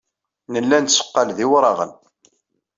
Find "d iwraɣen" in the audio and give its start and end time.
1.37-1.91